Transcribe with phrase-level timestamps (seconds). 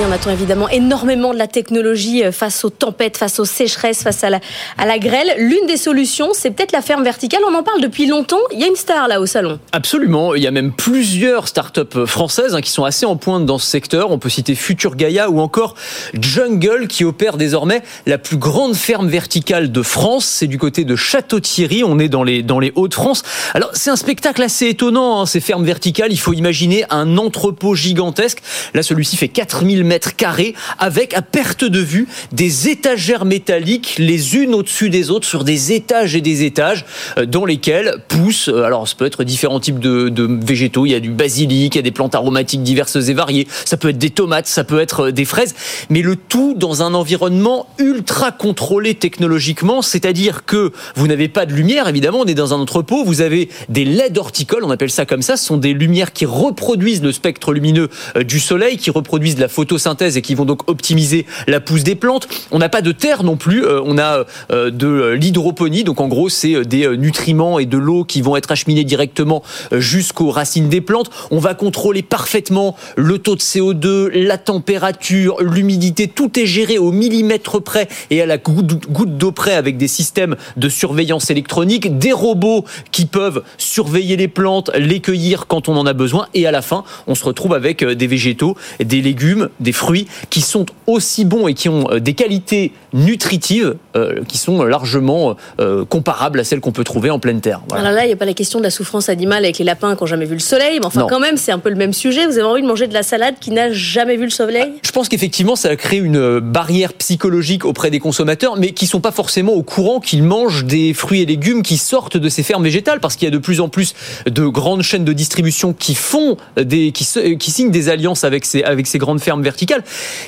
[0.00, 4.24] On attend évidemment énormément de la technologie euh, face aux tempêtes, face aux sécheresses, face
[4.24, 5.34] à la, grêle.
[5.36, 7.42] L'une des solutions, c'est peut-être la ferme verticale.
[7.46, 8.40] On en parle depuis longtemps.
[8.52, 9.60] Il y a une star là au salon.
[9.72, 10.34] Absolument.
[10.34, 13.66] Il y a même plusieurs startups françaises hein, qui sont assez en pointe dans ce
[13.66, 14.10] secteur.
[14.10, 15.74] On peut citer Future Gaia ou encore
[16.18, 20.24] Jungle qui opère désormais la plus grande ferme verticale de France.
[20.24, 21.84] C'est du côté de Château-Thierry.
[21.84, 23.24] On est dans les, dans les Hauts-de-France.
[23.52, 26.12] Alors, c'est un spectacle assez étonnant, hein, ces fermes verticales.
[26.12, 28.42] Il faut imaginer un entrepôt gigantesque.
[28.74, 34.36] Là, celui-ci fait 4000 mètres carrés avec à perte de vue des étagères métalliques les
[34.36, 36.84] unes au-dessus des autres sur des étages et des étages
[37.18, 40.12] euh, dans lesquels poussent, euh, alors ça peut être différents types de,
[40.44, 43.46] végétaux, il y a du basilic, il y a des plantes aromatiques diverses et variées,
[43.64, 45.54] ça peut être des tomates, ça peut être euh, des fraises,
[45.90, 51.52] mais le tout dans un environnement ultra contrôlé technologiquement, c'est-à-dire que vous n'avez pas de
[51.52, 55.06] lumière, évidemment, on est dans un entrepôt, vous avez des LED horticoles, on appelle ça
[55.06, 57.88] comme ça, ce sont des lumières qui reproduisent le spectre lumineux
[58.24, 62.26] du soleil, qui reproduisent la photosynthèse et qui vont donc optimiser la pousse des plantes.
[62.50, 66.08] On n'a pas de terre non plus, euh, on a euh, de l'hydroponie, donc en
[66.08, 70.68] gros c'est euh, des nutriments et de l'eau qui vont être acheminés directement jusqu'aux racines
[70.68, 71.10] des plantes.
[71.30, 76.90] On va contrôler parfaitement le taux de CO2, la température, l'humidité, tout est géré au
[76.90, 82.12] millimètre près et à la goutte d'eau près avec des systèmes de surveillance électronique, des
[82.12, 86.50] robots qui peuvent surveiller les plantes, les cueillir quand on en a besoin et à
[86.50, 91.24] la fin on se retrouve avec des végétaux, des légumes, des fruits qui sont aussi
[91.24, 96.44] bons et qui ont euh, des qualités nutritives euh, qui sont largement euh, comparables à
[96.44, 97.60] celles qu'on peut trouver en pleine terre.
[97.68, 97.84] Voilà.
[97.84, 99.94] Alors là, il n'y a pas la question de la souffrance animale avec les lapins
[99.96, 101.06] qui n'ont jamais vu le soleil, mais enfin Non.
[101.08, 102.26] quand même, c'est un peu le même sujet.
[102.26, 104.72] Vous avez envie de manger de la salade qui n'a jamais vu le soleil?
[104.82, 109.00] Je pense qu'effectivement, ça a créé une barrière psychologique auprès des consommateurs, mais qui sont
[109.00, 112.64] pas forcément au courant qu'ils mangent des fruits et légumes qui sortent de ces fermes
[112.64, 113.94] végétales, parce qu'il y a de plus en plus
[114.26, 117.06] de grandes chaînes de distribution qui font des, qui,
[117.38, 119.82] qui signent des alliances avec ces, avec ces grandes fermes verticales.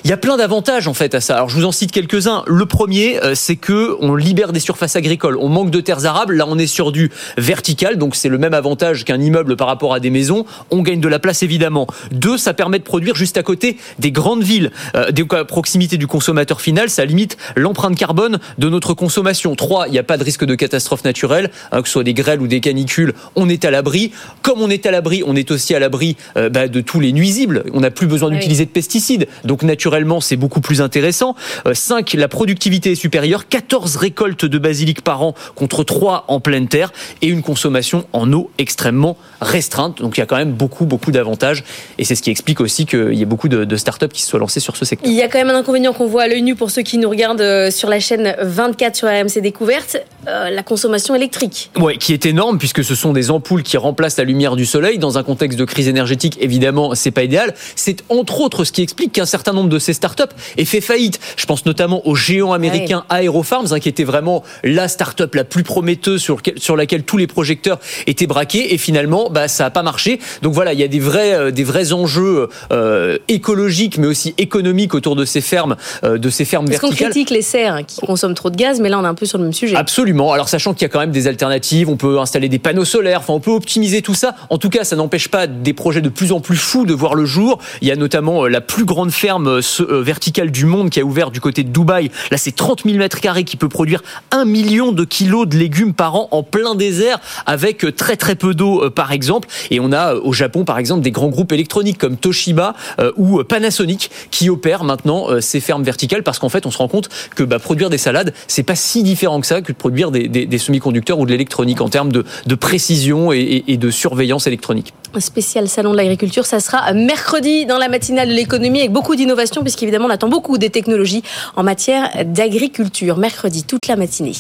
[0.05, 1.37] Il y a plein d'avantages en fait à ça.
[1.37, 2.45] Alors je vous en cite quelques-uns.
[2.55, 5.37] Le premier, euh, c'est que on libère des surfaces agricoles.
[5.41, 6.37] On manque de terres arables.
[6.37, 9.93] Là, on est sur du vertical, donc c'est le même avantage qu'un immeuble par rapport
[9.93, 10.45] à des maisons.
[10.71, 11.89] On gagne de la place évidemment.
[12.13, 15.97] Deux, ça permet de produire juste à côté des grandes villes, euh, donc à proximité
[15.97, 16.91] du consommateur final.
[16.91, 19.57] Ça limite l'empreinte carbone de notre consommation.
[19.57, 22.15] Trois, il n'y a pas de risque de catastrophe naturelle, hein, que ce soit des
[22.15, 23.15] grêles ou des canicules.
[23.35, 24.13] On est à l'abri.
[24.43, 27.13] Comme on est à l'abri, on est aussi à l'abri euh, bah, de tous les
[27.13, 27.65] nuisibles.
[27.73, 28.37] On n'a plus besoin Oui.
[28.37, 29.27] d'utiliser de pesticides.
[29.45, 31.35] Donc naturellement, c'est beaucoup plus intéressant.
[31.73, 33.49] 5, la productivité supérieure.
[33.49, 36.93] 14 récoltes de basilic par an contre 3 en pleine terre.
[37.23, 40.03] Et une consommation en eau extrêmement restreinte.
[40.03, 41.65] Donc il y a quand même beaucoup, beaucoup d'avantages.
[41.97, 44.29] Et c'est ce qui explique aussi qu'il y ait beaucoup de, de startups qui se
[44.29, 45.11] soient lancées sur ce secteur.
[45.11, 46.99] Il y a quand même un inconvénient qu'on voit à l'œil nu pour ceux qui
[46.99, 49.97] nous regardent euh, sur la chaîne 24 sur RMC Découverte,
[50.29, 51.71] euh, la consommation électrique.
[51.79, 54.99] Ouais, qui est énorme puisque ce sont des ampoules qui remplacent la lumière du soleil
[54.99, 56.37] dans un contexte de crise énergétique.
[56.41, 57.55] Évidemment, c'est pas idéal.
[57.77, 60.23] C'est entre autres ce qui explique qu'un certain nombre de ces startups
[60.57, 61.19] aient fait faillite.
[61.37, 65.63] Je pense notamment au géant américain Aerofarms, hein, qui était vraiment la startup la plus
[65.63, 68.75] prometteuse sur, lequel- sur laquelle tous les projecteurs étaient braqués.
[68.75, 70.21] Et finalement, bah, ça a pas marché.
[70.43, 74.35] Donc voilà, il y a des vrais, euh, des vrais enjeux euh, écologiques, mais aussi
[74.39, 77.11] économiques autour de ces fermes, de ces fermes Parce qu'on verticales.
[77.11, 79.27] critique les serres hein, qui consomment trop de gaz, mais là on est un peu
[79.27, 79.77] sur le même sujet.
[79.77, 80.14] Absolument.
[80.21, 83.21] Alors sachant qu'il y a quand même des alternatives, on peut installer des panneaux solaires,
[83.21, 84.35] enfin on peut optimiser tout ça.
[84.51, 87.15] En tout cas, ça n'empêche pas des projets de plus en plus fous de voir
[87.15, 87.59] le jour.
[87.83, 91.01] Il y a notamment euh, la plus grande ferme euh, euh, verticale du monde qui
[91.01, 92.11] a ouvert du côté de Dubaï.
[92.31, 95.95] Là, c'est 30 000 mètres carrés qui peut produire un million de kilos de légumes
[95.95, 99.49] par an en plein désert avec très très peu d'eau par exemple.
[99.71, 102.75] Et on a au Japon par exemple des grands groupes électroniques comme Toshiba
[103.17, 107.09] ou Panasonic qui opèrent maintenant ces fermes verticales parce qu'en fait on se rend compte
[107.35, 110.29] que bah, produire des salades c'est pas si différent que ça que de produire des,
[110.29, 114.95] des- des semi-conducteurs ou de l'électronique en termes de, de précision et- de surveillance électronique.
[115.15, 119.15] Un spécial salon de l'agriculture, ça sera mercredi dans la matinale de l'économie avec beaucoup
[119.17, 121.23] d'innovation puisqu'évidemment on attend beaucoup des technologies
[121.57, 123.17] en matière d'agriculture.
[123.17, 124.33] Mercredi, toute la matinée.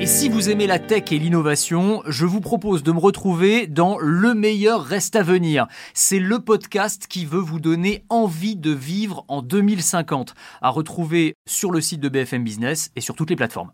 [0.00, 3.98] Et si vous aimez la tech et l'innovation, je vous propose de me retrouver dans
[3.98, 5.66] Le meilleur reste à venir.
[5.92, 11.72] C'est le podcast qui veut vous donner envie de vivre en 2050, à retrouver sur
[11.72, 13.70] le site de BFM Business et sur toutes les plateformes.